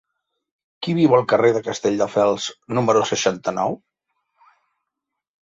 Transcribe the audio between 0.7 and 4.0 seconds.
Qui viu al carrer de Castelldefels número seixanta-nou?